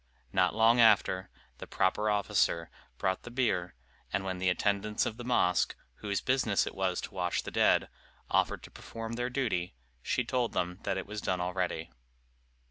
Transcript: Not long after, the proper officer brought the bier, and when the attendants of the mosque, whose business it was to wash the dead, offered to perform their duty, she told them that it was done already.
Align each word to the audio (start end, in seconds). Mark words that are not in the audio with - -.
Not 0.33 0.55
long 0.55 0.79
after, 0.81 1.29
the 1.59 1.67
proper 1.67 2.09
officer 2.09 2.71
brought 2.97 3.21
the 3.21 3.29
bier, 3.29 3.75
and 4.11 4.23
when 4.23 4.39
the 4.39 4.49
attendants 4.49 5.05
of 5.05 5.17
the 5.17 5.23
mosque, 5.23 5.75
whose 5.97 6.21
business 6.21 6.65
it 6.65 6.73
was 6.73 7.01
to 7.01 7.13
wash 7.13 7.43
the 7.43 7.51
dead, 7.51 7.87
offered 8.27 8.63
to 8.63 8.71
perform 8.71 9.13
their 9.13 9.29
duty, 9.29 9.75
she 10.01 10.23
told 10.23 10.53
them 10.53 10.79
that 10.85 10.97
it 10.97 11.05
was 11.05 11.21
done 11.21 11.39
already. 11.39 11.91